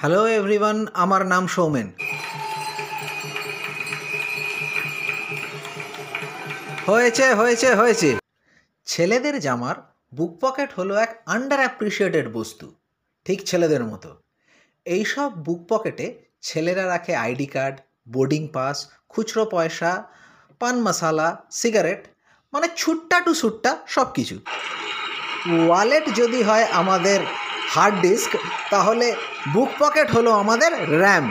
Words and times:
Hello 0.00 0.20
everyone 0.38 0.78
আমার 1.02 1.22
নাম 1.32 1.44
সৌমেন 1.54 1.88
হয়েছে 6.86 7.26
হয়েছে 7.40 7.68
হয়েছে। 7.74 8.10
ছেলেদের 8.86 9.34
জামার 9.46 9.76
বুক 10.16 10.32
পকেট 10.42 10.70
হলো 10.78 10.94
এক 11.04 11.10
আন্ডার 11.34 11.60
অ্যাপ্রিসিয়েটেড 11.64 12.26
বস্তু। 12.38 12.66
ঠিক 13.26 13.38
ছেলেদের 13.48 13.82
মতো। 13.84 14.10
এইসব 14.86 15.30
বুক 15.46 15.60
পকেটে 15.70 16.06
ছেলেরা 16.42 16.84
রাখে 16.92 17.12
আইডি 17.24 17.48
কার্ড 17.54 17.76
বোর্ডিং 18.14 18.42
পাস 18.56 18.76
খুচরো 19.12 19.44
পয়সা, 19.54 19.90
পান 20.60 20.76
মশালা 20.86 21.28
সিগারেট 21.60 22.02
মানে 22.52 22.66
ছুট্টা 22.80 23.16
টু 23.26 23.32
সুট্টা 23.42 23.70
সব 23.94 24.08
কিছু 24.16 24.36
ওয়ালেট 25.66 26.06
যদি 26.20 26.40
হয় 26.48 26.66
আমাদের 26.80 27.20
হার্ড 27.68 27.96
ডিস্ক, 28.00 28.30
তাহলে 28.70 29.06
বুক 29.52 29.68
পকেট 29.78 30.10
হলো 30.10 30.30
আমাদের 30.32 31.00
র্যাম। 31.00 31.26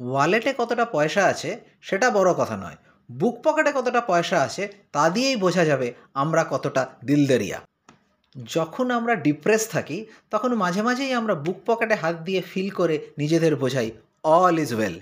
ওয়ালেটে 0.00 0.54
কতটা 0.58 0.84
পয়সা 0.84 1.22
আছে, 1.24 1.50
সেটা 1.82 2.10
বড় 2.10 2.30
কথা 2.32 2.56
নয়। 2.56 2.76
বুক 3.12 3.36
পকেটে 3.44 3.72
কতটা 3.74 4.00
পয়সা 4.00 4.42
আছে, 4.42 4.68
তা 4.92 5.10
দিয়েই 5.10 5.36
বোঝা 5.36 5.64
যাবে 5.64 5.92
আমরা 6.14 6.42
কতটা 6.50 6.82
দিলদেরিয়া। 7.04 7.58
যখন 8.46 8.90
আমরা 8.90 9.14
ডিপ্রেস 9.14 9.68
থাকি, 9.68 10.06
তখন 10.30 10.54
মাঝে 10.54 10.82
মাঝেই 10.82 11.12
আমরা 11.12 11.34
বুক 11.34 11.58
পকেটে 11.66 11.94
হাত 11.94 12.16
দিয়ে 12.16 12.40
ফিল 12.40 12.68
করে 12.70 12.94
নিজেদের 13.18 13.56
বোঝাই, 13.56 13.90
অল 14.22 14.58
ইজ 14.58 14.74
ওয়েল। 14.74 14.96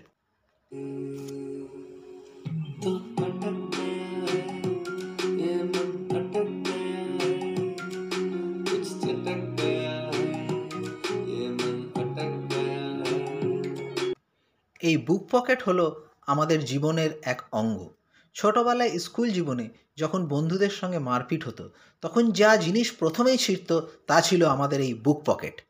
এই 14.80 14.96
বুক 14.96 15.28
পকেট 15.30 15.62
হলো 15.62 16.06
আমাদের 16.26 16.64
জীবনের 16.64 17.10
এক 17.22 17.42
অঙ্গ। 17.52 17.88
ছোটোবেলায় 18.34 18.98
স্কুল 18.98 19.30
জীবনে 19.30 19.68
যখন 19.96 20.26
বন্ধুদের 20.26 20.70
সঙ্গে 20.70 20.98
মারপিট 20.98 21.46
হতো, 21.46 21.70
তখন 22.00 22.30
যা 22.30 22.56
জিনিস 22.56 22.92
প্রথমেই 22.92 23.36
ছিঁড়ত 23.36 23.80
তা 24.06 24.20
ছিল 24.20 24.44
আমাদের 24.44 24.80
এই 24.80 24.94
বুক 24.94 25.22
পকেট 25.24 25.62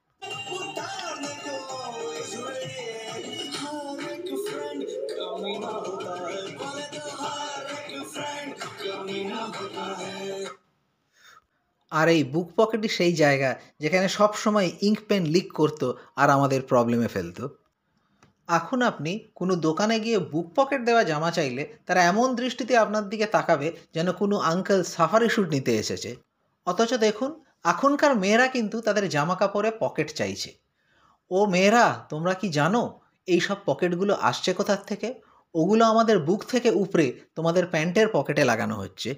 আর 11.90 12.08
এই 12.08 12.24
বুক 12.24 12.52
পকেটই 12.56 12.88
সেই 12.88 13.12
জায়গা 13.12 13.56
যেখানে 13.80 14.08
সব 14.08 14.34
সময় 14.34 14.70
ইঙ্ক 14.82 14.98
পেন 15.08 15.24
লিক 15.24 15.52
করতো 15.52 15.96
আর 16.16 16.30
আমাদের 16.30 16.62
প্রবলেমে 16.62 17.08
ফেলতো। 17.08 17.48
এখন 18.48 18.82
আপনি 18.82 19.18
কোনো 19.34 19.56
দোকানে 19.56 20.00
গিয়ে 20.00 20.18
বুক 20.18 20.46
পকেট 20.54 20.84
দেওয়া 20.84 21.02
জামা 21.02 21.30
চাইলে 21.30 21.66
তারা 21.86 22.00
এমন 22.02 22.34
দৃষ্টিতে 22.34 22.76
আপনার 22.76 23.08
দিকে 23.08 23.26
তাকাবে 23.26 23.76
যেন 23.94 24.12
কোনো 24.12 24.36
আঙ্কেল 24.36 24.82
সাফারি 24.82 25.28
শ্যুট 25.28 25.48
নিতে 25.48 25.76
এসেছে। 25.76 26.16
অথচ 26.66 26.94
দেখুন, 26.94 27.40
এখনকার 27.64 28.16
মেয়েরা 28.16 28.48
কিন্তু 28.48 28.80
তাদের 28.80 29.08
জামা 29.08 29.34
কাপড়ে 29.34 29.70
পকেট 29.80 30.08
চাইছে। 30.10 30.50
ও 31.30 31.46
মেয়েরা, 31.46 32.06
তোমরা 32.08 32.34
কি 32.34 32.48
জানো 32.48 33.00
এই 33.26 33.40
সব 33.40 33.56
পকেটগুলো 33.66 34.14
আসছে 34.14 34.52
কোথার 34.52 34.78
থেকে? 34.86 35.14
ওগুলো 35.54 35.84
আমাদের 35.84 36.18
বুক 36.18 36.44
থেকে 36.44 36.70
উপরে 36.70 37.20
তোমাদের 37.34 37.66
প্যান্টের 37.66 38.08
পকেটে 38.12 38.44
লাগানো 38.44 38.74
হচ্ছে। 38.74 39.14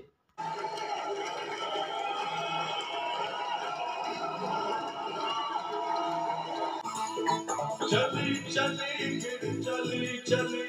चली 7.87 8.33
चली 8.53 9.19
फिर 9.21 9.41
चली 9.65 10.11
चली 10.29 10.63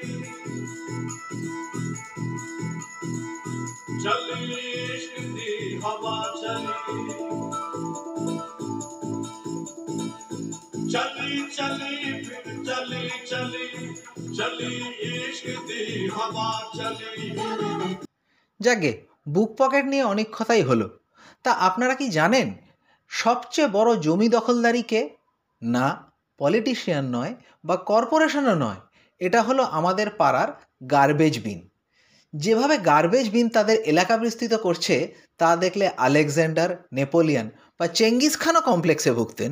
चली 4.03 4.59
इश्क 4.85 5.15
दी 5.35 5.51
हवा 5.83 6.17
चली 6.41 6.75
चली 10.93 11.41
चली 11.49 11.93
फिर 12.25 12.45
चली 12.67 13.03
चली 13.25 13.65
चली 14.37 14.73
इश्क 15.11 15.47
दी 15.67 15.81
हवा 16.15 16.49
चली 16.77 17.27
যাকে 18.59 18.91
বুক 19.35 19.49
পকেট 19.59 19.85
নিয়ে 19.91 20.03
অনেক 20.03 20.27
কথাই 20.37 20.63
হলো 20.69 20.87
তা 21.45 21.51
আপনারা 21.67 21.93
কি 21.99 22.07
জানেন 22.17 22.47
সবচেয়ে 23.11 23.73
বড় 23.77 23.89
জমি 24.05 24.27
দখলদারি 24.35 24.83
কে 24.91 25.01
না 25.61 25.87
পলিটিশিয়ান 26.40 27.04
নয় 27.16 27.32
বা 27.66 27.76
কর্পোরেশনও 27.90 28.56
নয়, 28.64 28.80
এটা 29.20 29.40
হলো 29.48 29.62
আমাদের 29.78 30.08
পাড়ার 30.20 30.48
গার্বেজ 30.94 31.34
বিন 31.44 31.60
যেভাবে 32.34 32.76
গার্বেজ 32.90 33.26
বিন 33.34 33.46
তাদের 33.56 33.76
এলাকা 33.92 34.14
বিস্তৃত 34.22 34.54
করছে, 34.66 34.96
তা 35.40 35.48
দেখলে 35.64 35.86
আলেকজান্ডার, 36.06 36.70
নেপোলিয়ান 36.98 37.46
বা 37.78 37.86
চেঙ্গিস 37.98 38.34
খানও 38.42 38.60
কমপ্লেক্সে 38.70 39.10
ভুগতেন। 39.18 39.50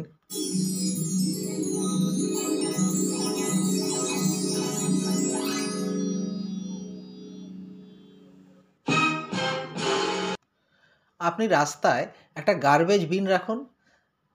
আপনি 11.20 11.44
রাস্তায় 11.58 12.04
একটা 12.38 12.52
গার্বেজ 12.66 13.02
বিন 13.12 13.24
রাখুন 13.34 13.58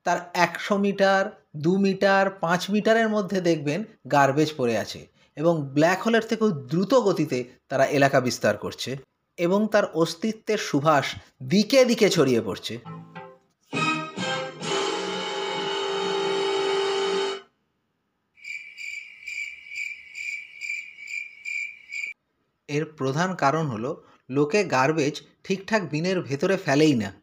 তার 0.03 0.31
একশো 0.33 0.77
মিটার, 0.77 1.41
দু 1.55 1.77
মিটার, 1.77 2.29
পাঁচ 2.29 2.69
মিটারের 2.69 3.09
মধ্যে 3.09 3.41
দেখবেন 3.41 3.83
গার্বেজ 4.11 4.53
পড়ে 4.57 4.77
আছে 4.77 5.07
এবং 5.35 5.63
ব্ল্যাক 5.73 6.01
হোলের 6.01 6.21
থেকেও 6.21 6.51
দ্রুত 6.51 6.93
গতিতে 6.93 7.43
তারা 7.69 7.85
এলাকা 7.85 8.19
বিস্তার 8.19 8.57
করছে 8.57 8.97
এবং 9.37 9.67
তার 9.71 9.85
অস্তিত্বের 9.85 10.57
সুভাষ 10.57 11.15
দিকে 11.43 11.85
দিকে 11.85 12.09
ছড়িয়ে 12.09 12.41
পড়ছে। 12.41 12.79
এর 22.67 22.85
প্রধান 22.85 23.35
কারণ 23.35 23.67
হলো, 23.67 24.03
লোকে 24.29 24.63
গার্বেজ 24.63 25.21
ঠিকঠাক 25.43 25.89
বিনের 25.89 26.21
ভেতরে 26.21 26.57
ফেলেই 26.57 26.93
না। 26.93 27.22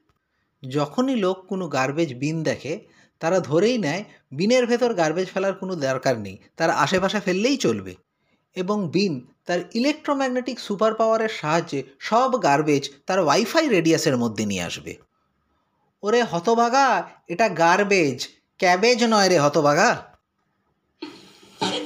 যখনই 0.62 1.16
লোক 1.16 1.36
কোনো 1.48 1.64
গার্বেজ 1.68 2.10
বিন 2.14 2.36
দেখে 2.42 2.74
তারা 3.20 3.38
ধরেই 3.40 3.78
নেয় 3.78 4.02
বিনের 4.32 4.64
ভেতর 4.66 4.90
গার্বেজ 4.94 5.28
ফেলার 5.30 5.54
কোনো 5.54 5.74
দরকার 5.76 6.14
নেই 6.18 6.36
তার 6.56 6.70
আশেপাশে 6.76 7.18
ফেললেই 7.20 7.56
চলবে 7.56 7.94
এবং 8.56 8.78
বিন 8.88 9.14
তার 9.46 9.60
ইলেকট্রোম্যাগনেটিক 9.74 10.56
সুপার 10.60 10.92
পাওয়ারের 10.94 11.32
সাহায্যে 11.40 11.80
সব 12.00 12.30
গার্বেজ 12.42 12.84
তার 13.06 13.18
ওয়াইফাই 13.20 13.66
রেডিয়াসের 13.68 14.16
মধ্যে 14.16 14.44
নিয়ে 14.46 14.66
আসবে 14.66 14.92
ওরে 16.02 16.20
হতভাগা 16.22 16.86
এটা 17.28 17.46
গার্বেজ 17.54 18.18
ক্যাবেজ 18.60 19.00
নয় 19.04 19.28
রে 19.28 19.38
হতভাগা 19.38 19.90
अरे 21.62 21.78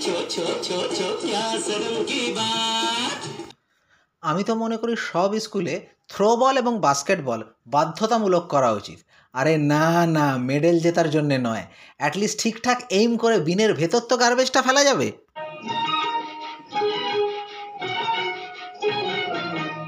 আমি 4.31 4.43
তো 4.45 4.53
মনে 4.55 4.77
করি 4.77 4.95
সব 5.11 5.31
স্কুলে 5.45 5.75
থ্রো 6.09 6.31
বল 6.37 6.55
এবং 6.63 6.75
বাস্কেটবল 6.81 7.41
বাধ্যতামূলক 7.67 8.45
করা 8.49 8.71
উচিত। 8.73 8.99
আরে 9.35 9.55
না 9.73 9.87
না, 10.17 10.27
মেডেল 10.49 10.77
জেতার 10.81 11.09
জন্যে 11.11 11.37
নয়। 11.39 11.65
অ্যাটলিস্ট 11.99 12.37
ঠিকঠাক 12.43 12.79
এইম 12.91 13.13
করে 13.17 13.37
বিনের 13.41 13.73
ভেতর 13.75 14.03
তো 14.11 14.15
গার্বেজটা 14.17 14.61
ফেলা 14.63 14.83
যাবে। 14.85 15.09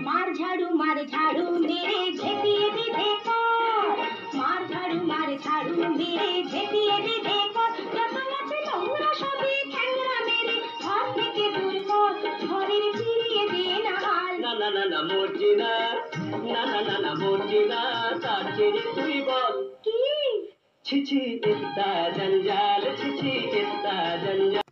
মার 0.07 0.29
ঝাড়ু, 0.41 0.69
মেরে 1.71 1.97
না 15.55 15.75
না 16.45 16.63
না 16.65 16.65
না 16.65 16.81
না 16.81 16.97
না 16.99 17.15
মরছি 17.15 17.59
না 17.69 17.83
তার 18.23 18.57
ছেড়ে 18.57 18.81
তুই 18.95 19.21
বল। 19.21 19.55
কি? 19.83 19.99
ছিছি 20.85 21.21
ইত্তা 21.47 22.11
জঞ্জাল 22.11 22.83
ছিছি 22.97 23.31
ইত্তা 23.61 24.17
জঞ্জাল। 24.17 24.63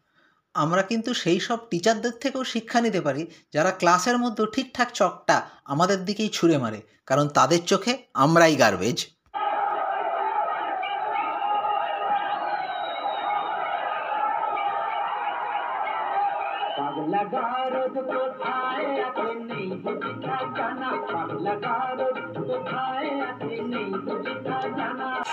আমরা 0.54 0.82
কিন্তু 0.82 1.14
সেই 1.14 1.40
সব 1.40 1.58
টিচারদের 1.70 2.14
থেকেও 2.20 2.44
শিক্ষা 2.44 2.80
নিতে 2.80 3.00
পারি 3.00 3.26
যারা 3.52 3.70
ক্লাসের 3.70 4.18
মধ্যে 4.18 4.44
ঠিকঠাক 4.52 4.88
চকটা 4.92 5.36
আমাদের 5.64 6.04
দিকেই 6.04 6.28
ছুঁড়ে 6.28 6.58
মারে 6.58 6.80
কারণ 7.06 7.28
তাদের 7.28 7.60
চোখে 7.64 7.98
আমরাই 8.14 8.56
গার্বেজ 8.56 8.98
পাগলা 16.76 17.22
গারদ 17.32 17.94
কোথায় 18.10 18.88
আছে 19.04 19.28
নেই 19.48 19.68
বুঝি 19.82 20.12
জানা 20.56 20.90
পাগলা 21.12 21.54
গারদ 21.64 22.16
কোথায় 22.38 23.10
আছে 23.22 23.54
নেই 23.70 23.90
বুঝি 24.04 24.34
জানা 24.46 25.23